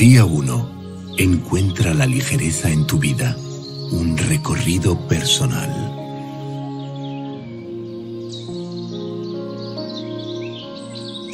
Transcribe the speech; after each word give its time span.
Día 0.00 0.24
1. 0.24 1.14
Encuentra 1.18 1.92
la 1.92 2.06
ligereza 2.06 2.70
en 2.70 2.86
tu 2.86 2.98
vida. 2.98 3.36
Un 3.92 4.16
recorrido 4.16 4.98
personal. 5.06 5.68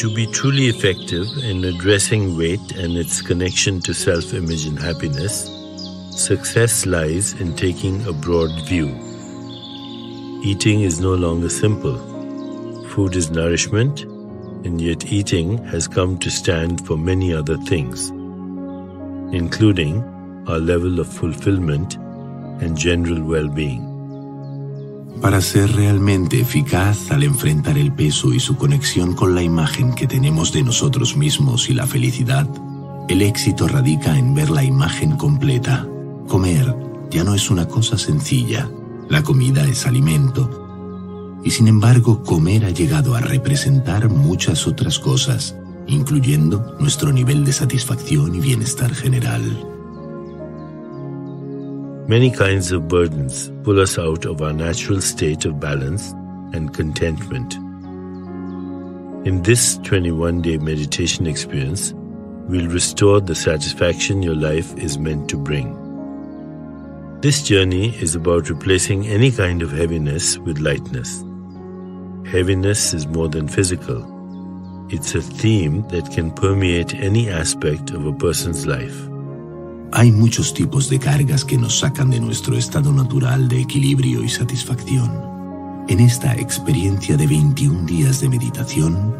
To 0.00 0.12
be 0.12 0.26
truly 0.32 0.66
effective 0.66 1.28
in 1.44 1.64
addressing 1.64 2.36
weight 2.36 2.72
and 2.72 2.96
its 2.96 3.22
connection 3.22 3.78
to 3.82 3.94
self 3.94 4.34
image 4.34 4.66
and 4.66 4.80
happiness, 4.80 5.48
success 6.10 6.86
lies 6.86 7.40
in 7.40 7.54
taking 7.54 8.04
a 8.08 8.12
broad 8.12 8.50
view. 8.66 8.88
Eating 10.42 10.80
is 10.80 10.98
no 10.98 11.14
longer 11.14 11.50
simple. 11.50 11.96
Food 12.88 13.14
is 13.14 13.30
nourishment, 13.30 14.02
and 14.64 14.80
yet 14.80 15.12
eating 15.12 15.56
has 15.66 15.86
come 15.86 16.18
to 16.18 16.30
stand 16.30 16.84
for 16.84 16.96
many 16.96 17.32
other 17.32 17.56
things 17.58 18.10
including 19.32 20.02
our 20.46 20.58
level 20.58 21.00
of 21.00 21.06
fulfillment 21.06 21.96
and 22.60 22.76
general 22.76 23.22
well-being. 23.22 23.84
Para 25.20 25.40
ser 25.40 25.74
realmente 25.74 26.40
eficaz 26.40 27.10
al 27.10 27.22
enfrentar 27.22 27.78
el 27.78 27.92
peso 27.92 28.32
y 28.34 28.40
su 28.40 28.56
conexión 28.56 29.14
con 29.14 29.34
la 29.34 29.42
imagen 29.42 29.94
que 29.94 30.06
tenemos 30.06 30.52
de 30.52 30.62
nosotros 30.62 31.16
mismos 31.16 31.70
y 31.70 31.74
la 31.74 31.86
felicidad, 31.86 32.46
el 33.08 33.22
éxito 33.22 33.66
radica 33.66 34.18
en 34.18 34.34
ver 34.34 34.50
la 34.50 34.62
imagen 34.62 35.16
completa. 35.16 35.86
Comer 36.28 36.76
ya 37.10 37.24
no 37.24 37.34
es 37.34 37.50
una 37.50 37.66
cosa 37.66 37.96
sencilla, 37.96 38.68
la 39.08 39.22
comida 39.22 39.64
es 39.64 39.86
alimento, 39.86 41.38
y 41.44 41.50
sin 41.50 41.68
embargo 41.68 42.22
comer 42.22 42.64
ha 42.64 42.70
llegado 42.70 43.14
a 43.14 43.20
representar 43.20 44.10
muchas 44.10 44.66
otras 44.66 44.98
cosas, 44.98 45.56
incluyendo 45.88 46.76
nuestro 46.80 47.12
nivel 47.12 47.44
de 47.44 47.52
satisfacción 47.52 48.34
y 48.34 48.40
bienestar 48.40 48.92
general. 48.94 49.42
Many 52.08 52.30
kinds 52.30 52.72
of 52.72 52.88
burdens 52.88 53.50
pull 53.64 53.80
us 53.80 53.98
out 53.98 54.26
of 54.26 54.40
our 54.40 54.52
natural 54.52 55.00
state 55.00 55.44
of 55.44 55.58
balance 55.58 56.12
and 56.52 56.72
contentment. 56.72 57.54
In 59.26 59.42
this 59.42 59.78
21 59.78 60.42
day 60.42 60.58
meditation 60.58 61.26
experience, 61.26 61.92
we'll 62.48 62.68
restore 62.68 63.20
the 63.20 63.34
satisfaction 63.34 64.22
your 64.22 64.36
life 64.36 64.72
is 64.76 64.98
meant 64.98 65.28
to 65.30 65.36
bring. 65.36 65.74
This 67.22 67.42
journey 67.42 67.96
is 68.00 68.14
about 68.14 68.48
replacing 68.48 69.08
any 69.08 69.32
kind 69.32 69.62
of 69.62 69.72
heaviness 69.72 70.38
with 70.38 70.58
lightness. 70.58 71.24
Heaviness 72.30 72.94
is 72.94 73.08
more 73.08 73.28
than 73.28 73.48
physical 73.48 74.15
It's 74.88 75.16
a 75.16 75.20
theme 75.20 75.82
that 75.88 76.14
can 76.14 76.30
permeate 76.30 76.94
any 76.94 77.28
aspect 77.28 77.90
of 77.90 78.06
a 78.06 78.12
person's 78.12 78.66
life. 78.66 78.94
Hay 79.92 80.12
muchos 80.12 80.54
tipos 80.54 80.88
de 80.88 81.00
cargas 81.00 81.44
que 81.44 81.58
nos 81.58 81.80
sacan 81.80 82.08
de 82.08 82.20
nuestro 82.20 82.56
estado 82.56 82.92
natural 82.92 83.48
de 83.48 83.60
equilibrio 83.60 84.22
y 84.22 84.28
satisfacción. 84.28 85.10
En 85.88 85.98
esta 85.98 86.36
experiencia 86.36 87.16
de 87.16 87.26
21 87.26 87.84
días 87.84 88.20
de 88.20 88.28
meditación, 88.28 89.12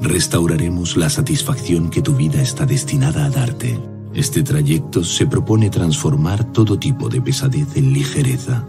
restauraremos 0.00 0.96
la 0.96 1.10
satisfacción 1.10 1.90
que 1.90 2.00
tu 2.00 2.14
vida 2.14 2.40
está 2.40 2.64
destinada 2.64 3.26
a 3.26 3.30
darte. 3.30 3.78
Este 4.14 4.42
trayecto 4.42 5.04
se 5.04 5.26
propone 5.26 5.68
transformar 5.68 6.44
todo 6.52 6.78
tipo 6.78 7.10
de 7.10 7.20
pesadez 7.20 7.76
en 7.76 7.92
ligereza. 7.92 8.66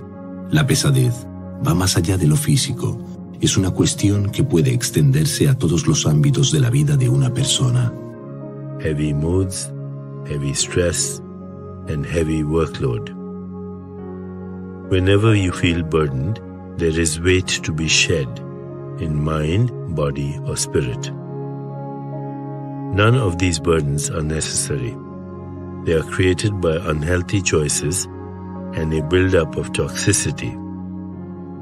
La 0.51 0.67
pesadez 0.67 1.25
va 1.65 1.73
más 1.73 1.95
allá 1.95 2.17
de 2.17 2.27
lo 2.27 2.35
físico 2.35 3.08
es 3.41 3.57
una 3.57 3.71
cuestión 3.71 4.31
que 4.31 4.43
puede 4.43 4.73
extenderse 4.73 5.47
a 5.47 5.57
todos 5.57 5.87
los 5.87 6.05
ámbitos 6.05 6.51
de 6.51 6.59
la 6.59 6.69
vida 6.69 6.97
de 6.97 7.09
una 7.09 7.33
persona. 7.33 7.93
Heavy 8.79 9.13
moods, 9.13 9.71
heavy 10.27 10.53
stress, 10.53 11.21
and 11.87 12.05
heavy 12.05 12.43
workload. 12.43 13.15
Whenever 14.89 15.35
you 15.35 15.51
feel 15.51 15.83
burdened, 15.83 16.41
there 16.77 16.99
is 16.99 17.19
weight 17.21 17.47
to 17.63 17.71
be 17.71 17.87
shed 17.87 18.27
in 18.99 19.23
mind, 19.23 19.71
body, 19.95 20.37
or 20.45 20.57
spirit. 20.57 21.11
None 22.93 23.15
of 23.15 23.37
these 23.37 23.59
burdens 23.59 24.09
are 24.09 24.23
necessary. 24.23 24.97
They 25.85 25.93
are 25.93 26.03
created 26.03 26.59
by 26.59 26.77
unhealthy 26.77 27.41
choices 27.41 28.05
and 28.75 28.93
a 28.93 29.01
buildup 29.03 29.55
of 29.55 29.71
toxicity 29.71 30.57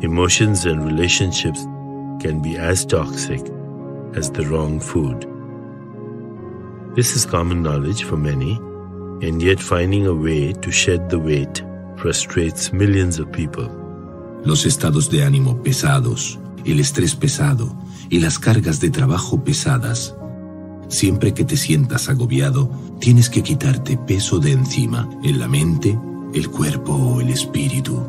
Emotions 0.02 0.68
and 0.68 0.86
relationships 0.86 1.66
can 2.20 2.42
be 2.42 2.58
as 2.58 2.86
toxic 2.86 3.42
as 4.16 4.32
the 4.32 4.46
wrong 4.46 4.80
food. 4.80 5.26
This 6.96 7.16
is 7.16 7.26
common 7.26 7.62
knowledge 7.62 8.04
for 8.04 8.18
many, 8.18 8.56
and 9.22 9.42
yet 9.42 9.60
finding 9.60 10.08
a 10.08 10.14
way 10.14 10.54
to 10.54 10.72
shed 10.72 11.10
the 11.10 11.20
weight 11.20 11.64
frustrates 11.98 12.74
millions 12.74 13.20
of 13.20 13.32
people. 13.32 13.70
Los 14.44 14.66
estados 14.66 15.10
de 15.10 15.24
ánimo 15.24 15.62
pesados, 15.62 16.40
el 16.66 16.80
estrés 16.80 17.16
pesado 17.16 17.76
y 18.10 18.20
las 18.20 18.40
cargas 18.40 18.80
de 18.80 18.90
trabajo 18.90 19.44
pesadas. 19.44 20.16
Siempre 20.88 21.34
que 21.34 21.44
te 21.44 21.58
sientas 21.58 22.10
agobiado, 22.10 22.72
tienes 23.00 23.30
que 23.30 23.44
quitarte 23.44 23.98
peso 23.98 24.40
de 24.40 24.54
encima 24.54 25.10
en 25.24 25.40
la 25.40 25.48
mente, 25.48 25.98
el 26.34 26.50
cuerpo 26.50 26.94
o 26.94 27.22
el 27.22 27.30
espíritu. 27.30 28.02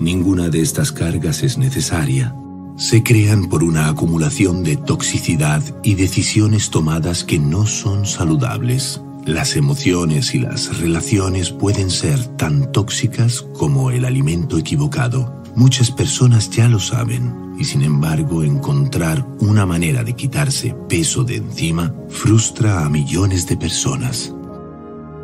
Ninguna 0.00 0.48
de 0.48 0.60
estas 0.60 0.92
cargas 0.92 1.42
es 1.42 1.58
necesaria. 1.58 2.34
Se 2.78 3.02
crean 3.02 3.48
por 3.48 3.64
una 3.64 3.88
acumulación 3.88 4.62
de 4.62 4.76
toxicidad 4.76 5.60
y 5.82 5.96
decisiones 5.96 6.70
tomadas 6.70 7.24
que 7.24 7.40
no 7.40 7.66
son 7.66 8.06
saludables. 8.06 9.02
Las 9.26 9.56
emociones 9.56 10.32
y 10.32 10.38
las 10.38 10.78
relaciones 10.78 11.50
pueden 11.50 11.90
ser 11.90 12.24
tan 12.36 12.70
tóxicas 12.70 13.42
como 13.42 13.90
el 13.90 14.04
alimento 14.04 14.56
equivocado. 14.56 15.42
Muchas 15.56 15.90
personas 15.90 16.50
ya 16.50 16.68
lo 16.68 16.78
saben 16.78 17.56
y 17.58 17.64
sin 17.64 17.82
embargo 17.82 18.44
encontrar 18.44 19.26
una 19.40 19.66
manera 19.66 20.04
de 20.04 20.14
quitarse 20.14 20.76
peso 20.88 21.24
de 21.24 21.38
encima 21.38 21.92
frustra 22.08 22.84
a 22.84 22.88
millones 22.88 23.48
de 23.48 23.56
personas. 23.56 24.32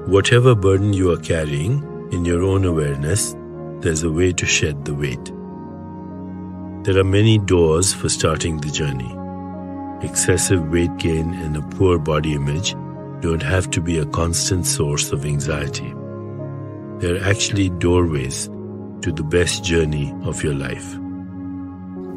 Whatever 0.08 0.56
burden 0.56 0.92
you 0.92 1.12
are 1.12 1.22
carrying 1.22 1.84
in 2.10 2.24
your 2.24 2.42
own 2.42 2.64
awareness 2.64 3.36
there's 3.80 4.02
a 4.02 4.10
way 4.10 4.32
to 4.34 4.44
shed 4.44 4.74
the 4.84 4.92
weight. 4.92 5.43
There 6.84 6.98
are 6.98 7.02
many 7.02 7.38
doors 7.38 7.94
for 7.94 8.10
starting 8.10 8.58
the 8.58 8.70
journey. 8.70 9.10
Excessive 10.06 10.70
weight 10.70 10.94
gain 10.98 11.32
and 11.32 11.56
a 11.56 11.62
poor 11.62 11.98
body 11.98 12.34
image 12.34 12.76
don't 13.22 13.42
have 13.42 13.70
to 13.70 13.80
be 13.80 13.96
a 13.96 14.04
constant 14.04 14.66
source 14.66 15.10
of 15.10 15.24
anxiety. 15.24 15.94
They're 16.98 17.24
actually 17.24 17.70
doorways 17.70 18.50
to 19.00 19.12
the 19.12 19.22
best 19.22 19.64
journey 19.64 20.12
of 20.24 20.44
your 20.44 20.52
life. 20.52 21.00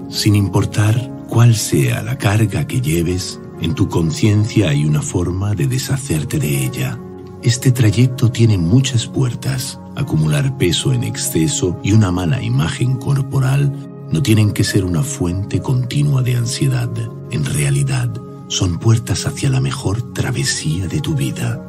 Sin 0.10 0.36
importar 0.36 0.96
cuál 1.30 1.56
sea 1.56 2.04
la 2.04 2.18
carga 2.18 2.68
que 2.68 2.82
lleves, 2.82 3.40
en 3.62 3.74
tu 3.74 3.88
conciencia 3.88 4.68
hay 4.68 4.84
una 4.84 5.02
forma 5.02 5.56
de 5.56 5.68
deshacerte 5.68 6.40
de 6.40 6.66
ella. 6.66 7.00
Este 7.42 7.72
trayecto 7.72 8.30
tiene 8.34 8.58
muchas 8.58 9.08
puertas 9.08 9.80
acumular 9.96 10.58
peso 10.58 10.92
en 10.92 11.06
exceso 11.06 11.80
y 11.84 11.94
una 11.94 12.12
mala 12.12 12.44
imagen 12.44 12.98
corporal 12.98 13.72
no 14.12 14.22
tienen 14.22 14.54
que 14.54 14.64
ser 14.64 14.86
una 14.86 15.04
fuente 15.04 15.60
continua 15.60 16.22
de 16.22 16.36
ansiedad. 16.36 16.90
En 17.32 17.46
realidad, 17.46 18.10
son 18.48 18.80
puertas 18.80 19.26
hacia 19.26 19.50
la 19.50 19.60
mejor 19.60 20.14
travesía 20.14 20.88
de 20.88 21.02
tu 21.02 21.14
vida. 21.14 21.62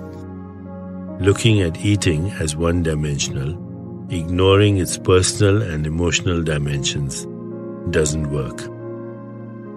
Looking 1.21 1.62
at 1.62 1.76
eating 1.84 2.31
as 2.41 2.54
one-dimensional, 2.54 3.59
ignoring 4.09 4.78
its 4.78 4.97
personal 4.97 5.62
and 5.62 5.84
emotional 5.84 6.44
dimensions, 6.44 7.26
doesn't 7.91 8.31
work. 8.31 8.62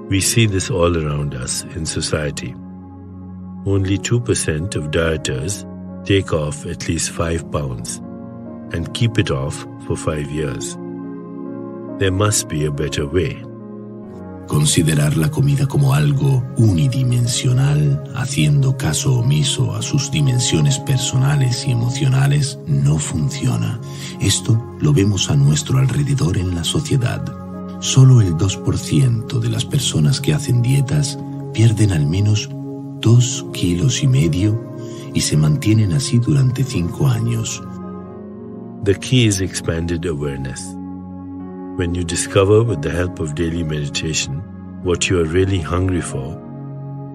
We 0.09 0.22
see 0.22 0.45
this 0.45 0.69
all 0.69 0.95
around 0.95 1.33
us 1.33 1.63
in 1.75 1.85
society. 1.85 2.53
Only 3.66 3.97
2% 3.97 4.75
of 4.75 4.91
dieters 4.91 5.66
take 6.05 6.34
off 6.34 6.66
at 6.66 6.87
least 6.87 7.11
5 7.11 7.52
pounds 7.52 8.02
and 8.73 8.93
keep 8.93 9.17
it 9.17 9.31
off 9.31 9.66
for 9.87 9.96
five 9.96 10.29
years. 10.29 10.78
There 12.01 12.09
must 12.09 12.49
be 12.49 12.65
a 12.65 12.71
better 12.71 13.05
way. 13.05 13.45
Considerar 14.47 15.15
la 15.17 15.29
comida 15.29 15.67
como 15.67 15.93
algo 15.93 16.43
unidimensional, 16.57 18.03
haciendo 18.15 18.75
caso 18.75 19.19
omiso 19.19 19.75
a 19.75 19.83
sus 19.83 20.09
dimensiones 20.09 20.79
personales 20.79 21.63
y 21.67 21.73
emocionales, 21.73 22.57
no 22.65 22.97
funciona. 22.97 23.79
Esto 24.19 24.59
lo 24.79 24.93
vemos 24.93 25.29
a 25.29 25.35
nuestro 25.35 25.77
alrededor 25.77 26.39
en 26.39 26.55
la 26.55 26.63
sociedad. 26.63 27.23
Solo 27.81 28.21
el 28.21 28.33
2% 28.33 29.39
de 29.39 29.49
las 29.49 29.63
personas 29.63 30.19
que 30.19 30.33
hacen 30.33 30.63
dietas 30.63 31.19
pierden 31.53 31.91
al 31.91 32.07
menos 32.07 32.49
2 33.01 33.45
kilos 33.53 34.01
y 34.01 34.07
medio 34.07 34.59
y 35.13 35.21
se 35.21 35.37
mantienen 35.37 35.93
así 35.93 36.17
durante 36.17 36.63
5 36.63 37.07
años. 37.07 37.61
The 38.85 38.95
key 38.95 39.27
is 39.27 39.39
expanded 39.39 40.03
awareness. 40.07 40.80
When 41.78 41.96
you 41.96 42.03
discover 42.03 42.64
with 42.64 42.82
the 42.82 42.91
help 42.91 43.20
of 43.20 43.34
daily 43.34 43.64
meditation 43.64 44.44
what 44.84 45.09
you 45.09 45.22
are 45.22 45.26
really 45.26 45.59
hungry 45.59 46.02
for, 46.02 46.38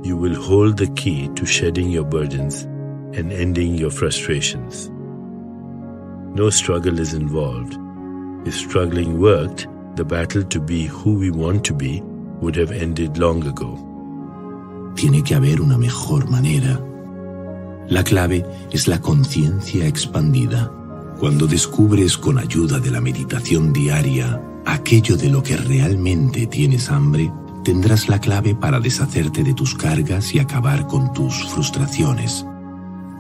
you 0.03 0.17
will 0.17 0.35
hold 0.35 0.79
the 0.79 0.87
key 0.93 1.29
to 1.35 1.45
shedding 1.45 1.91
your 1.91 2.05
burdens 2.05 2.63
and 2.63 3.33
ending 3.33 3.75
your 3.75 3.91
frustrations. 3.91 4.89
No 6.35 6.49
struggle 6.49 6.99
is 7.01 7.13
involved. 7.13 7.77
If 8.49 8.55
struggling 8.55 9.21
worked, 9.21 9.67
the 9.95 10.07
battle 10.07 10.43
to 10.45 10.59
be 10.59 10.87
who 10.87 11.19
we 11.19 11.31
want 11.31 11.63
to 11.67 11.75
be 11.75 12.01
would 12.41 12.57
have 12.57 12.73
ended 12.73 13.19
long 13.19 13.47
ago. 13.47 13.77
Tiene 14.97 15.23
que 15.23 15.37
haber 15.37 15.61
una 15.61 15.77
mejor 15.77 16.31
manera. 16.31 16.81
La 17.89 18.03
clave 18.03 18.43
es 18.73 18.89
la 18.89 19.01
conciencia 19.01 19.87
expandida. 19.87 20.73
Cuando 21.19 21.47
descubres 21.47 22.19
con 22.19 22.39
ayuda 22.39 22.79
de 22.79 22.91
la 22.91 23.01
meditación 23.01 23.73
diaria 23.73 24.41
aquello 24.67 25.17
de 25.17 25.31
lo 25.31 25.43
que 25.43 25.57
realmente 25.57 26.47
tienes 26.47 26.91
hambre, 26.91 27.33
tendrás 27.65 28.09
la 28.09 28.21
clave 28.21 28.55
para 28.55 28.81
deshacerte 28.81 29.43
de 29.43 29.55
tus 29.55 29.75
cargas 29.75 30.35
y 30.35 30.41
acabar 30.41 30.87
con 30.87 31.13
tus 31.15 31.35
frustraciones. 31.49 32.45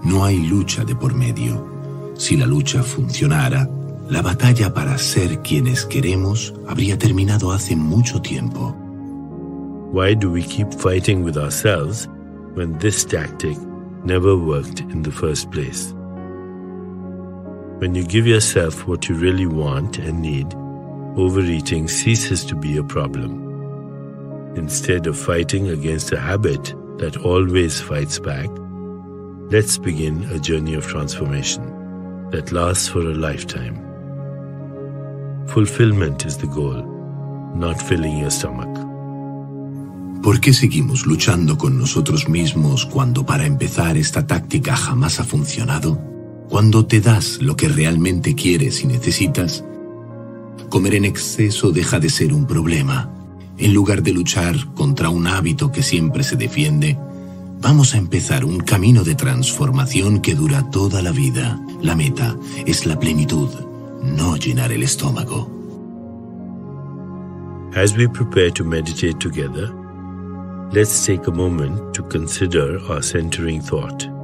No 0.02 0.24
hay 0.24 0.38
lucha 0.46 0.84
de 0.84 0.94
por 0.94 1.14
medio. 1.14 2.12
Si 2.18 2.36
la 2.36 2.46
lucha 2.46 2.82
funcionara, 2.82 3.68
la 4.10 4.22
batalla 4.22 4.74
para 4.74 4.98
ser 4.98 5.40
quienes 5.40 5.86
queremos 5.86 6.54
habría 6.68 6.98
terminado 6.98 7.50
hace 7.50 7.76
mucho 7.76 8.20
tiempo. 8.20 8.76
Why 9.92 10.14
do 10.14 10.30
we 10.30 10.42
keep 10.42 10.70
fighting 10.74 11.24
with 11.24 11.38
ourselves 11.38 12.08
when 12.54 12.78
this 12.78 13.06
tactic 13.06 13.56
never 14.04 14.36
worked 14.36 14.80
in 14.80 15.02
the 15.02 15.10
first 15.10 15.50
place? 15.50 15.95
When 17.78 17.94
you 17.94 18.04
give 18.04 18.26
yourself 18.26 18.86
what 18.88 19.06
you 19.06 19.14
really 19.16 19.46
want 19.46 19.98
and 19.98 20.22
need, 20.22 20.54
overeating 21.18 21.88
ceases 21.88 22.42
to 22.46 22.56
be 22.56 22.78
a 22.78 22.82
problem. 22.82 24.54
Instead 24.56 25.06
of 25.06 25.18
fighting 25.18 25.68
against 25.68 26.10
a 26.10 26.18
habit 26.18 26.74
that 26.96 27.18
always 27.18 27.78
fights 27.78 28.18
back, 28.18 28.48
let's 29.52 29.76
begin 29.76 30.24
a 30.30 30.38
journey 30.38 30.72
of 30.72 30.86
transformation 30.86 32.30
that 32.30 32.50
lasts 32.50 32.88
for 32.88 33.00
a 33.00 33.14
lifetime. 33.14 33.76
Fulfillment 35.48 36.24
is 36.24 36.38
the 36.38 36.46
goal, 36.46 36.82
not 37.54 37.76
filling 37.82 38.16
your 38.16 38.30
stomach. 38.30 38.74
¿Por 40.22 40.40
qué 40.40 40.54
seguimos 40.54 41.04
luchando 41.04 41.58
con 41.58 41.78
nosotros 41.78 42.26
mismos 42.26 42.86
cuando 42.86 43.26
para 43.26 43.44
empezar 43.44 43.98
esta 43.98 44.26
táctica 44.26 44.74
jamás 44.74 45.20
ha 45.20 45.24
funcionado? 45.24 46.05
Cuando 46.48 46.86
te 46.86 47.00
das 47.00 47.42
lo 47.42 47.56
que 47.56 47.68
realmente 47.68 48.34
quieres 48.34 48.82
y 48.82 48.86
necesitas, 48.86 49.64
comer 50.68 50.94
en 50.94 51.04
exceso 51.04 51.72
deja 51.72 51.98
de 51.98 52.08
ser 52.08 52.32
un 52.32 52.46
problema. 52.46 53.10
En 53.58 53.74
lugar 53.74 54.02
de 54.02 54.12
luchar 54.12 54.54
contra 54.74 55.08
un 55.08 55.26
hábito 55.26 55.72
que 55.72 55.82
siempre 55.82 56.22
se 56.22 56.36
defiende, 56.36 56.96
vamos 57.60 57.94
a 57.94 57.98
empezar 57.98 58.44
un 58.44 58.58
camino 58.60 59.02
de 59.02 59.14
transformación 59.14 60.20
que 60.20 60.34
dura 60.34 60.70
toda 60.70 61.02
la 61.02 61.10
vida. 61.10 61.60
La 61.82 61.96
meta 61.96 62.36
es 62.64 62.86
la 62.86 62.98
plenitud, 62.98 63.48
no 64.02 64.36
llenar 64.36 64.72
el 64.72 64.82
estómago. 64.82 65.50
As 67.74 67.94
we 67.96 68.06
prepare 68.08 68.50
to 68.52 68.64
meditate 68.64 69.18
together, 69.18 69.70
let's 70.72 71.04
take 71.04 71.26
a 71.26 71.32
moment 71.32 71.92
to 71.94 72.02
consider 72.04 72.78
our 72.88 73.02
centering 73.02 73.60
thought. 73.60 74.15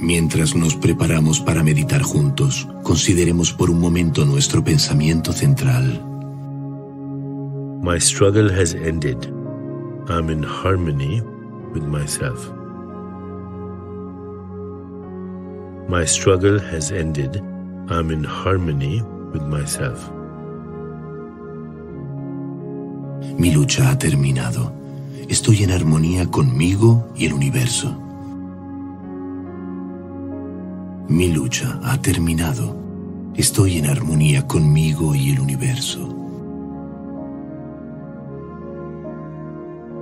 Mientras 0.00 0.54
nos 0.56 0.76
preparamos 0.76 1.40
para 1.40 1.62
meditar 1.62 2.00
juntos, 2.00 2.66
consideremos 2.82 3.52
por 3.52 3.68
un 3.68 3.78
momento 3.78 4.24
nuestro 4.24 4.64
pensamiento 4.64 5.30
central. 5.30 6.02
My 7.82 8.00
struggle 8.00 8.50
has 8.50 8.74
ended. 8.74 9.26
I'm 10.08 10.30
in 10.30 10.42
harmony 10.42 11.20
with 11.74 11.82
myself. 11.82 12.50
My 15.86 16.06
struggle 16.06 16.58
has 16.58 16.90
ended. 16.90 17.36
I'm 17.90 18.10
in 18.10 18.24
harmony 18.24 19.02
with 19.34 19.42
myself. 19.42 20.10
Mi 23.36 23.50
lucha 23.50 23.90
ha 23.90 23.98
terminado. 23.98 24.72
Estoy 25.28 25.62
en 25.62 25.72
armonía 25.72 26.24
conmigo 26.30 27.06
y 27.14 27.26
el 27.26 27.34
universo. 27.34 28.09
Mi 31.10 31.26
lucha 31.26 31.76
ha 31.82 32.00
terminado. 32.00 32.76
Estoy 33.34 33.78
en 33.78 33.86
armonía 33.86 34.46
conmigo 34.46 35.12
y 35.12 35.32
el 35.32 35.40
universo. 35.40 36.06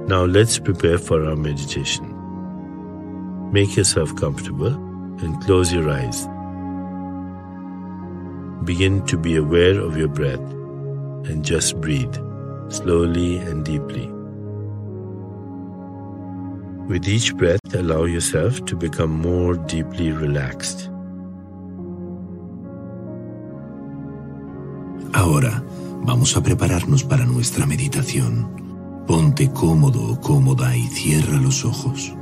Now 0.06 0.26
let's 0.26 0.60
prepare 0.60 0.99
for 0.99 1.25
our 1.25 1.34
meditation. 1.34 2.14
Make 3.50 3.75
yourself 3.75 4.14
comfortable 4.16 4.75
and 5.22 5.43
close 5.46 5.72
your 5.72 5.88
eyes. 5.88 6.28
Begin 8.66 9.02
to 9.06 9.16
be 9.16 9.37
aware 9.37 9.81
of 9.81 9.96
your 9.96 10.08
breath 10.08 10.44
and 11.25 11.43
just 11.43 11.81
breathe 11.81 12.14
slowly 12.69 13.38
and 13.38 13.64
deeply. 13.64 14.10
With 16.87 17.08
each 17.08 17.34
breath, 17.34 17.75
allow 17.75 18.05
yourself 18.05 18.62
to 18.66 18.76
become 18.76 19.10
more 19.10 19.55
deeply 19.55 20.12
relaxed. 20.12 20.90
Ahora 25.12 25.64
vamos 26.05 26.37
a 26.37 26.43
prepararnos 26.43 27.05
para 27.05 27.25
nuestra 27.25 27.66
meditación. 27.66 29.05
Ponte 29.06 29.50
cómodo 29.50 30.02
o 30.12 30.20
cómoda 30.20 30.76
y 30.76 30.87
cierra 30.87 31.38
los 31.40 31.64
ojos. 31.64 32.14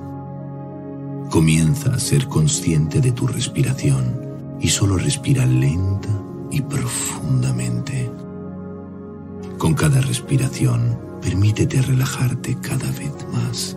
Comienza 1.31 1.95
a 1.95 1.99
ser 1.99 2.29
consciente 2.29 3.01
de 3.01 3.13
tu 3.13 3.27
respiración 3.27 4.57
y 4.61 4.69
solo 4.69 4.97
respira 4.97 5.45
lenta 5.45 6.09
y 6.51 6.61
profundamente. 6.63 8.11
Con 9.59 9.75
cada 9.75 10.01
respiración, 10.01 10.99
permítete 11.21 11.83
relajarte 11.83 12.57
cada 12.61 12.91
vez 12.93 13.13
más. 13.33 13.77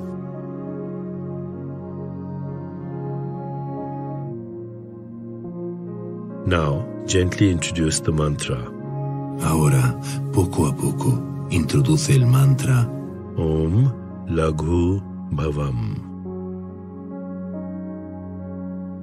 Now, 6.45 6.85
gently 7.07 7.51
introduce 7.51 8.00
the 8.01 8.11
mantra 8.11 8.78
Ahora, 9.41 9.97
poco 10.33 10.68
a 10.68 10.75
poco, 10.75 11.18
introduce 11.50 12.13
el 12.15 12.25
mantra 12.25 12.88
Om 13.38 13.91
Laghu 14.27 15.01
Bhavam. 15.31 15.95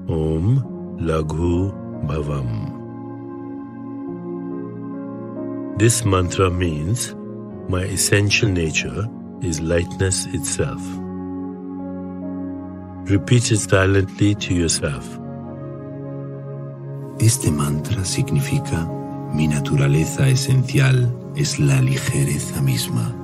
Om 0.08 0.96
Laghu 1.00 1.72
Bhavam. 2.06 2.74
This 5.78 6.04
mantra 6.04 6.50
means 6.50 7.14
my 7.68 7.84
essential 7.84 8.48
nature 8.48 9.08
is 9.40 9.60
lightness 9.60 10.26
itself. 10.26 10.82
Repeat 13.08 13.52
it 13.52 13.58
silently 13.58 14.34
to 14.34 14.54
yourself. 14.54 15.18
Este 17.18 17.50
mantra 17.50 18.04
significa 18.04 18.86
mi 19.36 19.46
naturaleza 19.46 20.28
esencial 20.28 20.96
es 21.36 21.58
la 21.58 21.82
ligereza 21.82 22.62
misma. 22.62 23.14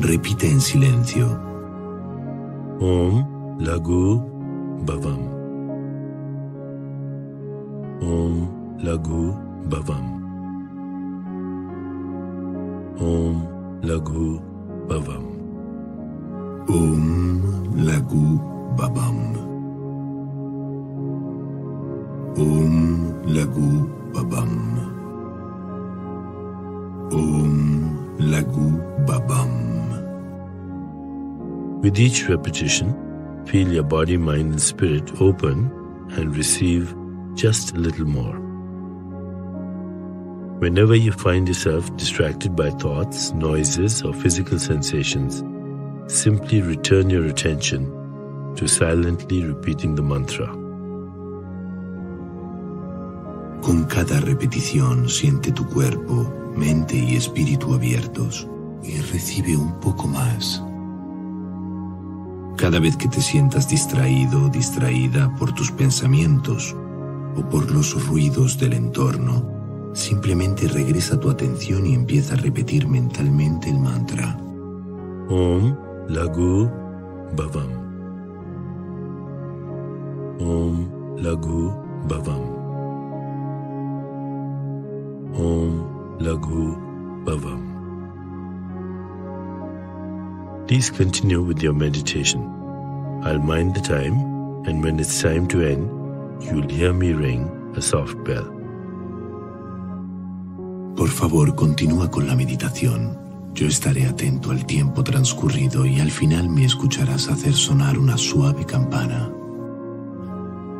Repite 0.00 0.50
en 0.50 0.60
silencio. 0.60 1.26
Om 2.80 3.14
Laghu 3.60 4.20
Bhavam. 4.84 5.22
Om 8.02 8.34
Laghu 8.82 9.34
Bhavam. 9.70 10.06
Om 12.98 13.46
Laghu 13.82 14.40
Bhavam. 14.88 15.24
Om 16.68 17.42
Lagu 17.76 18.40
Babam. 18.76 19.18
Om 22.36 22.74
Lagu 23.26 24.03
Babam. 24.14 24.78
Om 27.12 28.16
Lagu 28.18 28.78
Babam. 29.06 29.52
With 31.82 31.98
each 31.98 32.28
repetition, 32.28 32.94
feel 33.46 33.68
your 33.68 33.82
body, 33.82 34.16
mind, 34.16 34.52
and 34.52 34.62
spirit 34.62 35.20
open 35.20 35.68
and 36.12 36.36
receive 36.36 36.94
just 37.34 37.74
a 37.74 37.78
little 37.78 38.06
more. 38.06 38.38
Whenever 40.60 40.94
you 40.94 41.10
find 41.10 41.48
yourself 41.48 41.94
distracted 41.96 42.54
by 42.54 42.70
thoughts, 42.70 43.32
noises, 43.32 44.02
or 44.02 44.14
physical 44.14 44.60
sensations, 44.60 45.42
simply 46.06 46.62
return 46.62 47.10
your 47.10 47.26
attention 47.26 47.90
to 48.54 48.68
silently 48.68 49.44
repeating 49.44 49.96
the 49.96 50.02
mantra. 50.02 50.63
Con 53.64 53.84
cada 53.84 54.20
repetición 54.20 55.08
siente 55.08 55.50
tu 55.50 55.64
cuerpo, 55.64 56.30
mente 56.54 56.96
y 56.96 57.16
espíritu 57.16 57.72
abiertos 57.72 58.46
y 58.82 58.98
recibe 59.00 59.56
un 59.56 59.80
poco 59.80 60.06
más. 60.06 60.62
Cada 62.58 62.78
vez 62.78 62.94
que 62.98 63.08
te 63.08 63.22
sientas 63.22 63.66
distraído 63.66 64.44
o 64.44 64.48
distraída 64.50 65.34
por 65.36 65.54
tus 65.54 65.70
pensamientos 65.72 66.76
o 67.36 67.48
por 67.48 67.70
los 67.70 68.06
ruidos 68.06 68.58
del 68.58 68.74
entorno, 68.74 69.50
simplemente 69.94 70.68
regresa 70.68 71.18
tu 71.18 71.30
atención 71.30 71.86
y 71.86 71.94
empieza 71.94 72.34
a 72.34 72.36
repetir 72.36 72.86
mentalmente 72.86 73.70
el 73.70 73.78
mantra. 73.78 74.38
Om 75.30 75.74
Lagu 76.10 76.70
Bhavam. 77.34 77.70
Om 80.38 81.16
Lagu 81.16 81.74
Bhavam. 82.06 82.63
Om 85.36 86.18
Lagu 86.20 86.78
Bhavam. 87.24 87.62
Please 90.68 90.90
continue 90.90 91.42
with 91.42 91.60
your 91.60 91.74
meditation. 91.74 92.40
I'll 93.24 93.40
mind 93.40 93.74
the 93.74 93.80
time, 93.80 94.14
and 94.66 94.82
when 94.82 95.00
it's 95.00 95.20
time 95.20 95.46
to 95.48 95.60
end, 95.60 95.90
you'll 96.40 96.68
hear 96.68 96.92
me 96.92 97.12
ring 97.12 97.50
a 97.76 97.82
soft 97.82 98.16
bell. 98.24 98.46
Por 100.96 101.08
favor, 101.08 101.54
continúa 101.56 102.10
con 102.10 102.28
la 102.28 102.36
meditación. 102.36 103.18
Yo 103.54 103.66
estaré 103.66 104.06
atento 104.06 104.52
al 104.52 104.64
tiempo 104.66 105.02
transcurrido 105.02 105.84
y 105.84 106.00
al 106.00 106.10
final 106.10 106.48
me 106.48 106.64
escucharás 106.64 107.28
hacer 107.28 107.54
sonar 107.54 107.98
una 107.98 108.16
suave 108.16 108.64
campana. 108.64 109.30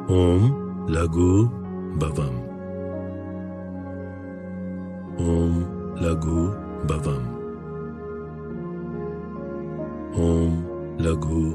Om 0.09 0.87
Lagu 0.89 1.51
Bhavam. 1.99 2.44
Om 5.19 5.65
Lagu 6.03 6.51
Bhavam. 6.89 7.23
Om 10.19 10.53
Lagu 10.99 11.55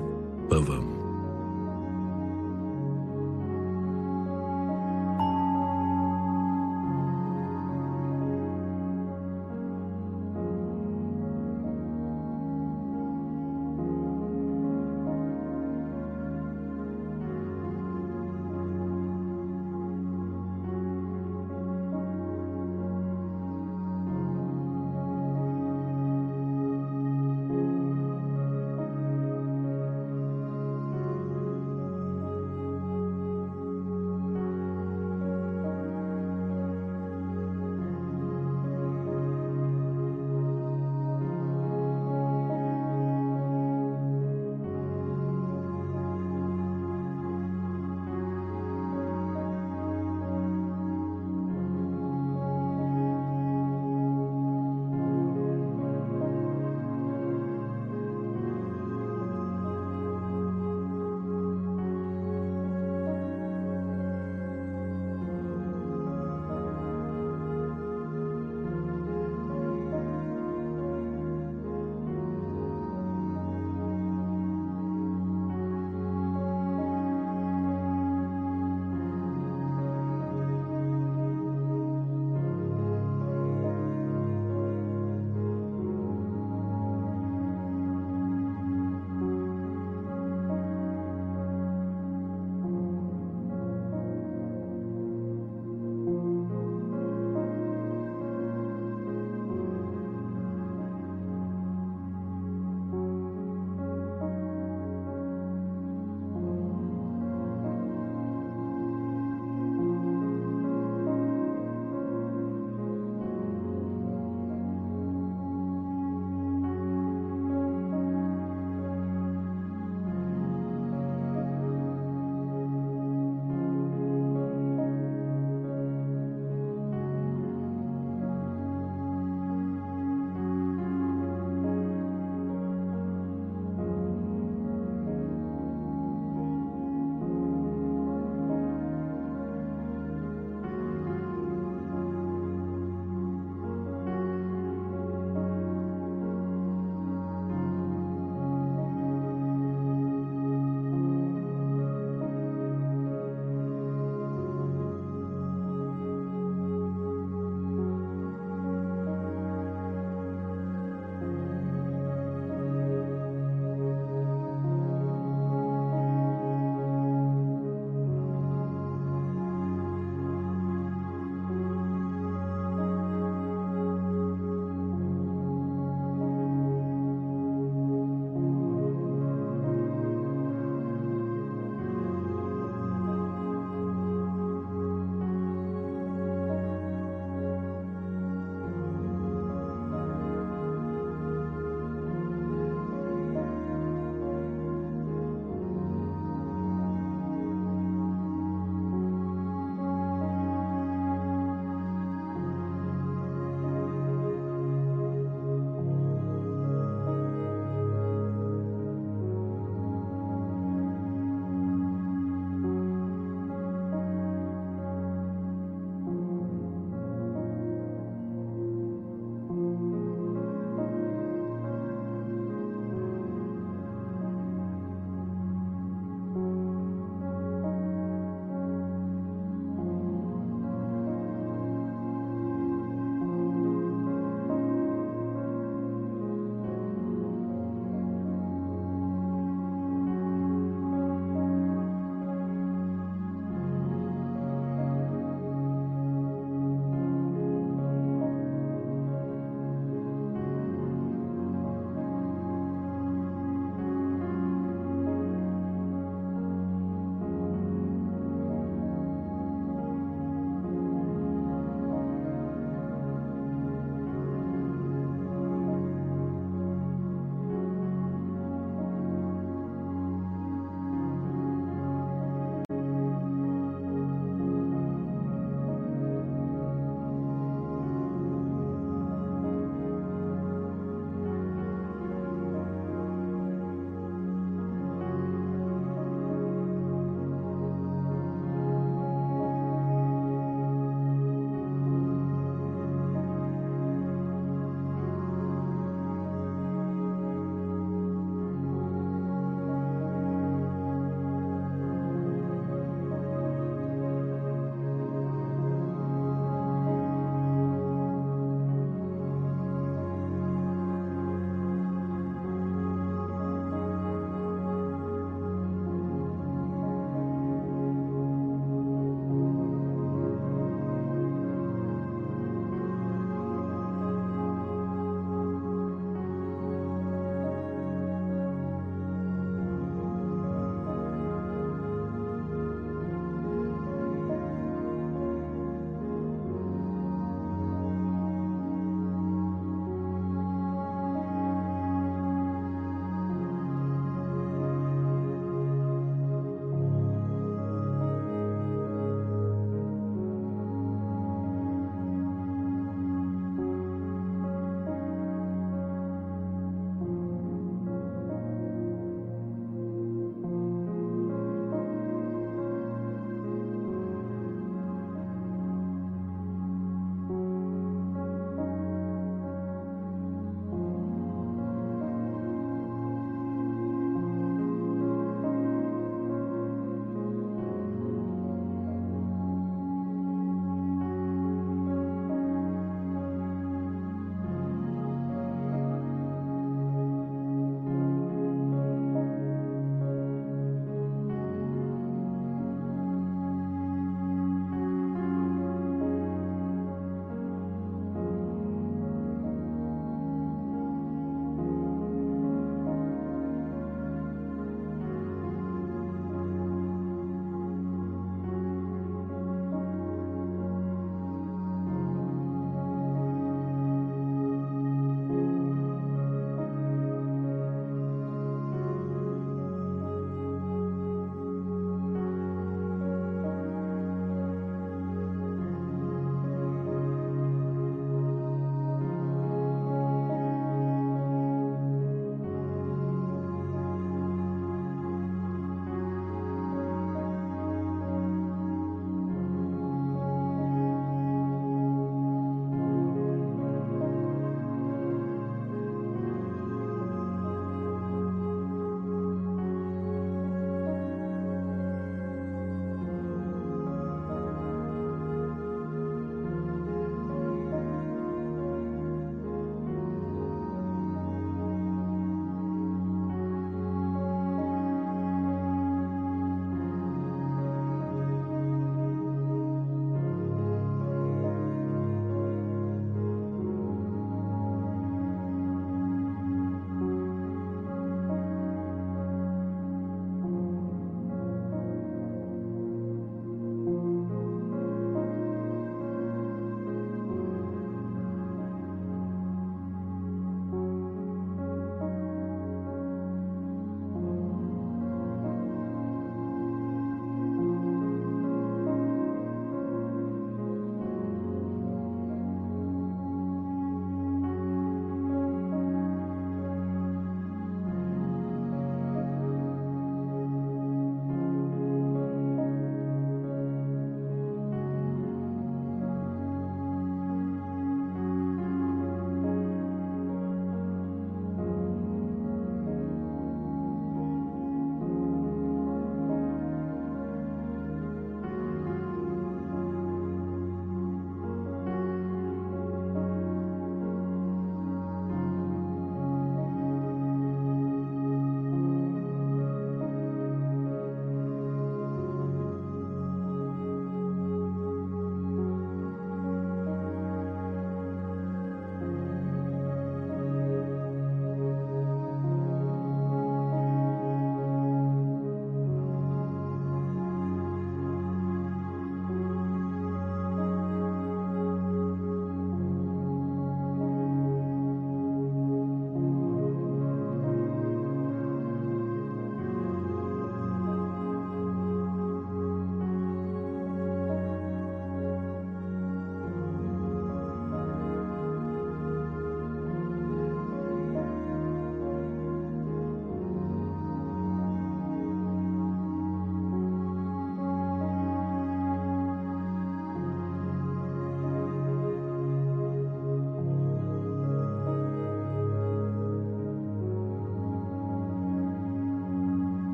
Bhavam. 0.49 0.88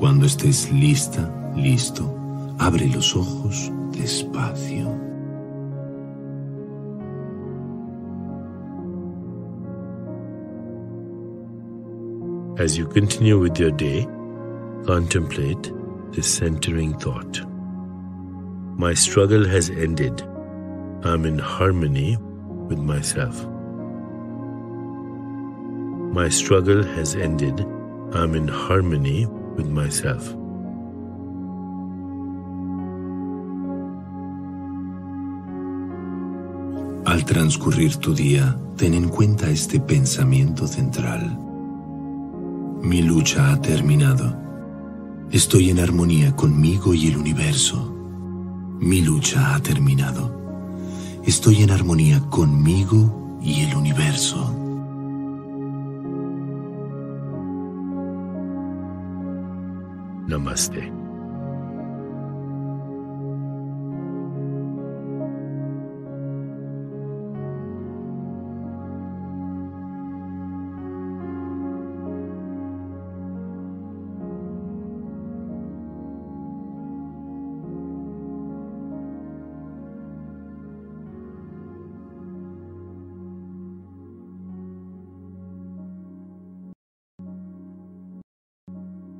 Cuando 0.00 0.24
estés 0.24 0.72
lista, 0.72 1.30
listo, 1.54 2.10
abre 2.58 2.88
los 2.88 3.14
ojos 3.14 3.70
despacio. 3.92 4.88
As 12.58 12.78
you 12.78 12.86
continue 12.86 13.38
with 13.38 13.58
your 13.58 13.72
day, 13.72 14.06
contemplate 14.86 15.70
this 16.12 16.34
centering 16.34 16.98
thought. 16.98 17.42
My 18.78 18.94
struggle 18.94 19.46
has 19.46 19.68
ended. 19.68 20.22
I'm 21.04 21.26
in 21.26 21.38
harmony 21.38 22.16
with 22.70 22.78
myself. 22.78 23.46
My 26.14 26.30
struggle 26.30 26.82
has 26.82 27.14
ended. 27.14 27.60
I'm 28.14 28.34
in 28.34 28.48
harmony 28.48 29.26
with 29.56 29.66
myself. 29.66 30.34
Al 37.06 37.24
transcurrir 37.24 37.96
tu 37.96 38.14
día, 38.14 38.56
ten 38.76 38.94
en 38.94 39.08
cuenta 39.08 39.50
este 39.50 39.80
pensamiento 39.80 40.66
central. 40.66 41.38
Mi 42.82 43.02
lucha 43.02 43.52
ha 43.52 43.60
terminado. 43.60 44.38
Estoy 45.30 45.70
en 45.70 45.80
armonía 45.80 46.36
conmigo 46.36 46.94
y 46.94 47.08
el 47.08 47.16
universo. 47.16 47.94
Mi 48.78 49.00
lucha 49.00 49.54
ha 49.54 49.60
terminado. 49.60 50.38
Estoy 51.24 51.62
en 51.62 51.70
armonía 51.70 52.20
conmigo 52.30 53.38
y 53.42 53.62
el 53.62 53.74
universo. 53.74 54.59
नमस्ते। 60.32 60.99